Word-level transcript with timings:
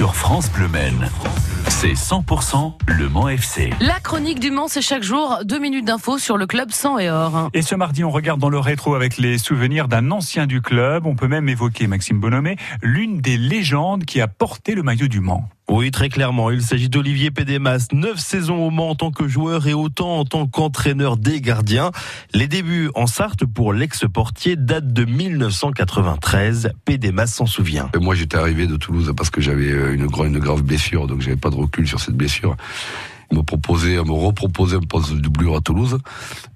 sur 0.00 0.14
France 0.14 0.50
Bleu 0.50 0.66
Maine. 0.66 1.10
C'est 1.68 1.92
100% 1.92 2.72
Le 2.88 3.10
Mans 3.10 3.28
FC. 3.28 3.68
La 3.80 4.00
chronique 4.00 4.40
du 4.40 4.50
Mans, 4.50 4.66
c'est 4.66 4.80
chaque 4.80 5.02
jour 5.02 5.40
deux 5.44 5.58
minutes 5.58 5.84
d'infos 5.84 6.16
sur 6.16 6.38
le 6.38 6.46
club 6.46 6.70
sang 6.70 6.98
et 6.98 7.10
or. 7.10 7.50
Et 7.52 7.60
ce 7.60 7.74
mardi, 7.74 8.02
on 8.02 8.08
regarde 8.08 8.40
dans 8.40 8.48
le 8.48 8.58
rétro 8.58 8.94
avec 8.94 9.18
les 9.18 9.36
souvenirs 9.36 9.88
d'un 9.88 10.10
ancien 10.10 10.46
du 10.46 10.62
club. 10.62 11.04
On 11.04 11.16
peut 11.16 11.28
même 11.28 11.50
évoquer, 11.50 11.86
Maxime 11.86 12.18
Bonhomé, 12.18 12.56
l'une 12.80 13.20
des 13.20 13.36
légendes 13.36 14.06
qui 14.06 14.22
a 14.22 14.26
porté 14.26 14.74
le 14.74 14.82
maillot 14.82 15.06
du 15.06 15.20
Mans. 15.20 15.46
Oui, 15.70 15.92
très 15.92 16.08
clairement. 16.08 16.50
Il 16.50 16.62
s'agit 16.62 16.88
d'Olivier 16.88 17.30
Pédémas. 17.30 17.86
Neuf 17.92 18.18
saisons 18.18 18.66
au 18.66 18.70
Mans 18.70 18.90
en 18.90 18.94
tant 18.96 19.12
que 19.12 19.28
joueur 19.28 19.68
et 19.68 19.72
autant 19.72 20.18
en 20.18 20.24
tant 20.24 20.48
qu'entraîneur 20.48 21.16
des 21.16 21.40
gardiens. 21.40 21.92
Les 22.34 22.48
débuts 22.48 22.90
en 22.96 23.06
Sarthe 23.06 23.44
pour 23.44 23.72
l'ex-portier 23.72 24.56
datent 24.56 24.92
de 24.92 25.04
1993. 25.04 26.72
Pédémas 26.84 27.28
s'en 27.28 27.46
souvient. 27.46 27.88
moi, 28.00 28.16
j'étais 28.16 28.36
arrivé 28.36 28.66
de 28.66 28.74
Toulouse 28.74 29.12
parce 29.16 29.30
que 29.30 29.40
j'avais 29.40 29.70
euh, 29.70 29.94
une, 29.94 30.08
une 30.26 30.38
grave 30.40 30.62
blessure, 30.62 31.06
donc 31.06 31.20
j'avais 31.20 31.36
pas 31.36 31.50
de 31.50 31.56
recul 31.56 31.86
sur 31.86 32.00
cette 32.00 32.16
blessure. 32.16 32.56
Il 33.30 33.38
me 33.38 33.44
proposait, 33.44 33.94
me 33.94 34.10
reproposait 34.10 34.76
un 34.76 34.80
poste 34.80 35.12
de 35.12 35.20
doublure 35.20 35.54
à 35.54 35.60
Toulouse. 35.60 35.98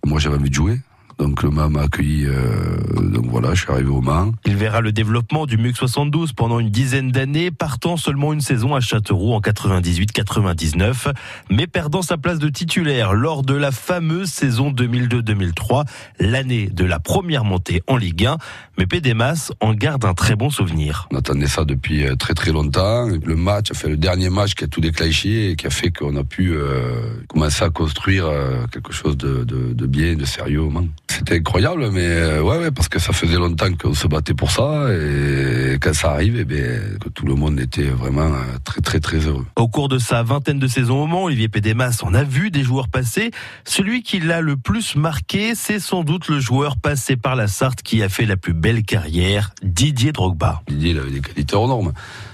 Moi, 0.05 0.19
j'avais 0.19 0.39
envie 0.39 0.51
de 0.51 0.55
jouer. 0.55 0.81
Donc 1.19 1.43
le 1.43 1.51
Mans 1.51 1.71
m'a 1.71 1.83
accueilli. 1.83 2.27
Euh, 2.27 2.77
donc 3.03 3.27
voilà, 3.27 3.55
je 3.55 3.63
suis 3.63 3.71
arrivé 3.71 3.89
au 3.89 4.01
Mans. 4.01 4.33
Il 4.45 4.57
verra 4.57 4.81
le 4.81 4.93
développement 4.93 5.47
du 5.47 5.57
MUC 5.57 5.77
72 5.77 6.33
pendant 6.33 6.59
une 6.59 6.71
dizaine 6.71 7.11
d'années, 7.11 7.51
partant 7.51 7.97
seulement 7.97 8.33
une 8.33 8.41
saison 8.41 8.75
à 8.75 8.81
Châteauroux 8.81 9.33
en 9.33 9.41
98-99, 9.41 11.13
mais 11.51 11.67
perdant 11.67 12.03
sa 12.03 12.17
place 12.17 12.39
de 12.39 12.49
titulaire 12.49 13.15
lors 13.15 13.43
de 13.43 13.55
la 13.55 13.71
fameuse 13.71 14.29
saison 14.29 14.73
2002-2003, 14.73 15.85
l'année 16.21 16.69
de 16.69 16.85
la 16.85 16.99
première 16.99 17.45
montée 17.45 17.83
en 17.87 17.97
Ligue 17.97 18.27
1. 18.27 18.39
Mais 18.79 18.87
Pédémas 18.87 19.53
en 19.61 19.73
garde 19.75 20.05
un 20.05 20.15
très 20.15 20.35
bon 20.35 20.51
souvenir. 20.51 21.09
On 21.13 21.17
attendait 21.17 21.47
ça 21.47 21.65
depuis 21.65 22.05
euh, 22.05 22.17
très 22.17 22.35
très 22.35 22.53
longtemps. 22.53 23.07
Le 23.07 23.37
match 23.37 23.73
fait 23.73 23.89
le 23.89 23.97
dernier 23.97 24.31
match 24.31 24.55
qui 24.55 24.65
a 24.65 24.67
tout 24.67 24.81
déclenché 24.81 25.51
et 25.51 25.57
qui 25.57 25.67
a 25.67 25.71
fait 25.71 25.91
qu'on 25.91 26.17
a 26.17 26.25
pu 26.25 26.53
euh, 26.55 27.23
commencer 27.29 27.65
à 27.65 27.71
construire 27.71 28.27
euh, 28.27 28.67
quelque 28.73 28.93
chose 28.93 29.17
de, 29.17 29.45
de, 29.45 29.73
de 29.73 29.87
bien, 29.87 30.17
de 30.17 30.25
sérieux 30.25 30.63
au 30.63 30.71
Mans. 30.71 30.87
C'était 31.17 31.37
incroyable, 31.37 31.91
mais 31.93 32.07
euh, 32.07 32.43
ouais, 32.43 32.59
ouais, 32.59 32.71
parce 32.73 32.89
que 32.89 32.99
ça 32.99 33.13
faisait 33.13 33.37
longtemps 33.37 33.73
qu'on 33.81 33.95
se 33.95 34.09
battait 34.09 34.35
pour 34.35 34.51
ça, 34.51 34.87
et 34.93 35.79
quand 35.81 35.95
ça 35.95 36.11
arrive, 36.11 36.37
eh 36.41 36.45
bien, 36.45 36.67
que 37.01 37.09
tout 37.09 37.25
le 37.25 37.37
monde 37.37 37.61
était 37.61 37.85
vraiment 37.85 38.33
euh, 38.33 38.59
très, 38.65 38.81
très, 38.81 38.99
très 38.99 39.19
heureux. 39.19 39.47
Au 39.55 39.69
cours 39.69 39.89
de 39.89 39.99
sa 39.99 40.25
vingtaine 40.25 40.59
de 40.59 40.67
saisons 40.67 41.05
au 41.05 41.07
Mans, 41.07 41.25
Olivier 41.25 41.49
Pédémas 41.49 42.01
en 42.03 42.15
a 42.15 42.25
vu 42.25 42.51
des 42.51 42.65
joueurs 42.65 42.89
passer. 42.89 43.31
Celui 43.65 44.03
qui 44.03 44.19
l'a 44.19 44.41
le 44.41 44.57
plus 44.57 44.97
marqué, 44.97 45.55
c'est 45.55 45.79
sans 45.79 46.03
doute 46.03 46.27
le 46.29 46.41
joueur 46.41 46.77
passé 46.77 47.17
par 47.17 47.37
la 47.37 47.47
Sarthe 47.47 47.83
qui 47.83 48.03
a 48.03 48.09
fait 48.09 48.27
la 48.27 48.37
plus 48.37 48.53
belle 48.53 48.83
carrière, 48.83 49.53
Didier 49.63 50.11
Drogba. 50.11 50.63
Didier, 50.69 50.91
il 50.91 50.99
avait 50.99 51.11
des 51.13 51.21
qualités 51.21 51.55
hors 51.55 51.69
normes. 51.69 51.93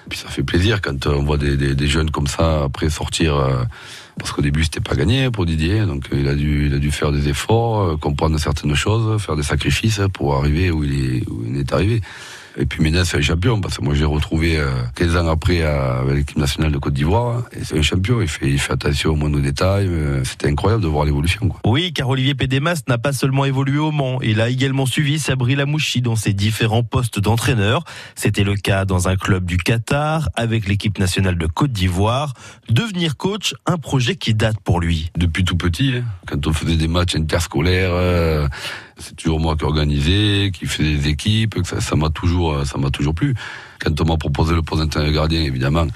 Puis 0.08 0.18
ça 0.18 0.28
fait 0.28 0.42
plaisir 0.42 0.80
quand 0.80 1.06
on 1.06 1.22
voit 1.22 1.36
des, 1.36 1.56
des, 1.56 1.74
des 1.74 1.86
jeunes 1.86 2.10
comme 2.10 2.26
ça 2.26 2.64
après 2.64 2.88
sortir. 2.88 3.36
Euh, 3.36 3.62
parce 4.18 4.32
qu'au 4.32 4.42
début 4.42 4.64
c'était 4.64 4.80
pas 4.80 4.94
gagné 4.94 5.30
pour 5.30 5.46
Didier, 5.46 5.86
donc 5.86 6.08
il 6.12 6.28
a 6.28 6.34
dû, 6.34 6.66
il 6.66 6.74
a 6.74 6.78
dû 6.78 6.90
faire 6.90 7.12
des 7.12 7.28
efforts, 7.28 7.98
comprendre 7.98 8.38
certaines 8.38 8.74
choses, 8.74 9.20
faire 9.20 9.36
des 9.36 9.42
sacrifices 9.42 10.00
pour 10.12 10.34
arriver 10.34 10.70
où 10.70 10.84
il 10.84 10.92
est, 10.92 11.28
où 11.28 11.44
il 11.46 11.58
est 11.58 11.72
arrivé. 11.72 12.00
Et 12.58 12.66
puis 12.66 12.82
maintenant, 12.82 13.04
c'est 13.04 13.18
un 13.18 13.22
champion, 13.22 13.60
parce 13.60 13.78
que 13.78 13.84
moi, 13.84 13.94
j'ai 13.94 14.04
retrouvé 14.04 14.58
euh, 14.58 14.70
15 14.96 15.16
ans 15.16 15.28
après 15.28 15.62
euh, 15.62 16.00
avec 16.00 16.16
l'équipe 16.16 16.36
nationale 16.36 16.72
de 16.72 16.78
Côte 16.78 16.94
d'Ivoire. 16.94 17.44
Et 17.52 17.64
c'est 17.64 17.78
un 17.78 17.82
champion, 17.82 18.20
il 18.20 18.28
fait, 18.28 18.48
il 18.48 18.58
fait 18.58 18.72
attention 18.72 19.10
au 19.10 19.16
moindre 19.16 19.40
détail. 19.40 19.86
Euh, 19.88 20.24
C'était 20.24 20.48
incroyable 20.48 20.82
de 20.82 20.88
voir 20.88 21.04
l'évolution. 21.04 21.48
Quoi. 21.48 21.60
Oui, 21.64 21.92
car 21.92 22.08
Olivier 22.08 22.34
Pédémas 22.34 22.82
n'a 22.88 22.98
pas 22.98 23.12
seulement 23.12 23.44
évolué 23.44 23.78
au 23.78 23.92
Mans, 23.92 24.20
il 24.22 24.40
a 24.40 24.48
également 24.48 24.86
suivi 24.86 25.18
Sabri 25.18 25.54
Lamouchi 25.54 26.00
dans 26.00 26.16
ses 26.16 26.32
différents 26.32 26.82
postes 26.82 27.20
d'entraîneur. 27.20 27.84
C'était 28.14 28.44
le 28.44 28.54
cas 28.56 28.84
dans 28.84 29.08
un 29.08 29.16
club 29.16 29.44
du 29.44 29.56
Qatar, 29.56 30.28
avec 30.34 30.68
l'équipe 30.68 30.98
nationale 30.98 31.38
de 31.38 31.46
Côte 31.46 31.72
d'Ivoire. 31.72 32.34
Devenir 32.68 33.16
coach, 33.16 33.54
un 33.66 33.76
projet 33.76 34.16
qui 34.16 34.34
date 34.34 34.58
pour 34.60 34.80
lui. 34.80 35.10
Depuis 35.16 35.44
tout 35.44 35.56
petit, 35.56 35.94
hein, 35.96 36.04
quand 36.26 36.46
on 36.46 36.52
faisait 36.52 36.76
des 36.76 36.88
matchs 36.88 37.16
interscolaires, 37.16 37.90
euh, 37.92 38.48
c'est 39.00 39.16
toujours 39.16 39.40
moi 39.40 39.56
qui 39.56 39.64
organisais, 39.64 40.50
qui 40.52 40.66
faisais 40.66 40.94
des 40.94 41.08
équipes, 41.08 41.56
ça 41.64 41.96
m'a 41.96 42.10
toujours, 42.10 42.66
ça 42.66 42.78
m'a 42.78 42.90
toujours 42.90 43.14
plu. 43.14 43.34
Quand 43.78 43.98
on 44.00 44.04
m'a 44.04 44.16
proposé 44.16 44.54
le 44.54 44.62
poste 44.62 44.82
d'entraîneur 44.82 45.10
de 45.10 45.14
gardien, 45.14 45.42
évidemment, 45.42 45.86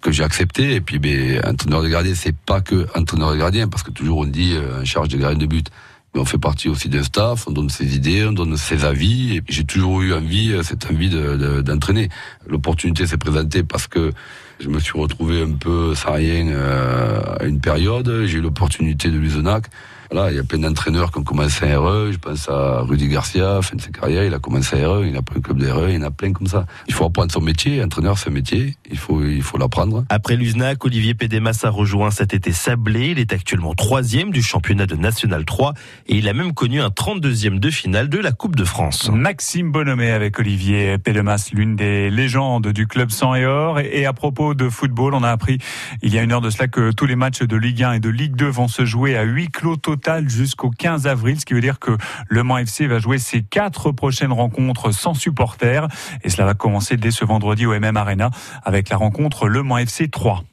que 0.00 0.12
j'ai 0.12 0.22
accepté. 0.22 0.74
Et 0.74 0.80
puis, 0.80 0.98
ben, 0.98 1.42
entraîneur 1.44 1.82
de 1.82 1.88
gardien, 1.88 2.14
c'est 2.14 2.34
pas 2.34 2.60
que 2.60 2.86
entraîneur 2.96 3.32
de 3.32 3.36
gardien, 3.36 3.68
parce 3.68 3.82
que 3.82 3.90
toujours 3.90 4.18
on 4.18 4.26
dit 4.26 4.54
euh, 4.54 4.82
en 4.82 4.84
charge 4.84 5.08
des 5.08 5.18
gardiens 5.18 5.38
de 5.38 5.46
but. 5.46 5.68
Mais 6.14 6.20
on 6.20 6.24
fait 6.26 6.38
partie 6.38 6.68
aussi 6.68 6.90
d'un 6.90 7.02
staff, 7.02 7.48
on 7.48 7.52
donne 7.52 7.70
ses 7.70 7.96
idées, 7.96 8.26
on 8.26 8.32
donne 8.32 8.56
ses 8.58 8.84
avis. 8.84 9.36
Et 9.36 9.42
j'ai 9.48 9.64
toujours 9.64 10.02
eu 10.02 10.12
envie, 10.12 10.54
cette 10.62 10.90
envie 10.90 11.08
d'entraîner. 11.08 12.08
De, 12.08 12.08
de, 12.08 12.52
L'opportunité 12.52 13.06
s'est 13.06 13.16
présentée 13.16 13.62
parce 13.62 13.86
que 13.86 14.12
je 14.60 14.68
me 14.68 14.78
suis 14.78 14.98
retrouvé 14.98 15.42
un 15.42 15.52
peu 15.52 15.94
sans 15.94 16.12
rien 16.12 16.48
euh, 16.48 17.20
à 17.40 17.44
une 17.44 17.60
période. 17.60 18.24
J'ai 18.26 18.38
eu 18.38 18.40
l'opportunité 18.42 19.08
de 19.10 19.16
l'Usonac. 19.16 19.64
Voilà, 20.12 20.30
il 20.30 20.36
y 20.36 20.40
a 20.40 20.44
plein 20.44 20.58
d'entraîneurs 20.58 21.10
qui 21.10 21.20
ont 21.20 21.24
commencé 21.24 21.64
à 21.64 21.80
RE. 21.80 22.12
Je 22.12 22.18
pense 22.18 22.46
à 22.50 22.80
Rudy 22.82 23.08
Garcia, 23.08 23.62
fin 23.62 23.76
de 23.76 23.80
sa 23.80 23.88
carrière, 23.88 24.24
il 24.24 24.34
a 24.34 24.38
commencé 24.38 24.78
à 24.78 24.86
RE, 24.86 25.06
il 25.06 25.16
a 25.16 25.22
pris 25.22 25.38
un 25.38 25.40
club 25.40 25.56
d'RE, 25.56 25.88
il 25.88 25.94
y 25.94 25.96
en 25.96 26.02
a 26.02 26.10
plein 26.10 26.34
comme 26.34 26.46
ça. 26.46 26.66
Il 26.86 26.92
faut 26.92 27.06
apprendre 27.06 27.32
son 27.32 27.40
métier. 27.40 27.82
Entraîneur, 27.82 28.18
c'est 28.18 28.28
un 28.28 28.32
métier. 28.32 28.76
Il 28.90 28.98
faut, 28.98 29.24
il 29.24 29.42
faut 29.42 29.56
l'apprendre. 29.56 30.04
Après 30.10 30.36
l'USNAC, 30.36 30.84
Olivier 30.84 31.14
Pédémas 31.14 31.60
a 31.62 31.70
rejoint 31.70 32.10
cet 32.10 32.34
été 32.34 32.52
Sablé. 32.52 33.12
Il 33.12 33.20
est 33.20 33.32
actuellement 33.32 33.72
troisième 33.72 34.32
du 34.32 34.42
championnat 34.42 34.84
de 34.84 34.96
National 34.96 35.46
3 35.46 35.72
et 36.08 36.16
il 36.16 36.28
a 36.28 36.34
même 36.34 36.52
connu 36.52 36.82
un 36.82 36.88
32e 36.88 37.58
de 37.58 37.70
finale 37.70 38.10
de 38.10 38.18
la 38.18 38.32
Coupe 38.32 38.54
de 38.54 38.64
France. 38.64 39.10
Maxime 39.10 39.72
Bonhomé 39.72 40.10
avec 40.10 40.38
Olivier 40.38 40.98
Pédémas, 40.98 41.48
l'une 41.54 41.74
des 41.74 42.10
légendes 42.10 42.68
du 42.68 42.86
club 42.86 43.10
sang 43.10 43.34
et 43.34 43.46
or. 43.46 43.80
Et 43.80 44.04
à 44.04 44.12
propos 44.12 44.52
de 44.52 44.68
football, 44.68 45.14
on 45.14 45.22
a 45.22 45.30
appris 45.30 45.56
il 46.02 46.12
y 46.12 46.18
a 46.18 46.22
une 46.22 46.32
heure 46.32 46.42
de 46.42 46.50
cela 46.50 46.68
que 46.68 46.92
tous 46.92 47.06
les 47.06 47.16
matchs 47.16 47.42
de 47.42 47.56
Ligue 47.56 47.82
1 47.82 47.92
et 47.94 48.00
de 48.00 48.10
Ligue 48.10 48.36
2 48.36 48.46
vont 48.48 48.68
se 48.68 48.84
jouer 48.84 49.16
à 49.16 49.22
huis 49.22 49.48
clos 49.48 49.78
jusqu'au 50.26 50.70
15 50.70 51.06
avril, 51.06 51.38
ce 51.40 51.44
qui 51.44 51.54
veut 51.54 51.60
dire 51.60 51.78
que 51.78 51.96
Le 52.28 52.42
Mans 52.42 52.58
FC 52.58 52.86
va 52.86 52.98
jouer 52.98 53.18
ses 53.18 53.42
quatre 53.42 53.92
prochaines 53.92 54.32
rencontres 54.32 54.90
sans 54.90 55.14
supporters. 55.14 55.88
Et 56.22 56.30
cela 56.30 56.46
va 56.46 56.54
commencer 56.54 56.96
dès 56.96 57.10
ce 57.10 57.24
vendredi 57.24 57.66
au 57.66 57.78
MM 57.78 57.96
Arena 57.96 58.30
avec 58.64 58.88
la 58.88 58.96
rencontre 58.96 59.48
Le 59.48 59.62
Mans 59.62 59.78
FC 59.78 60.08
3. 60.08 60.44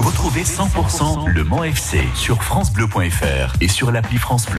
Retrouvez 0.00 0.42
100% 0.42 1.28
Le 1.28 1.44
Mans 1.44 1.64
FC 1.64 2.00
sur 2.14 2.42
FranceBleu.fr 2.42 3.56
et 3.60 3.68
sur 3.68 3.92
l'appli 3.92 4.18
France 4.18 4.46
Bleu. 4.46 4.54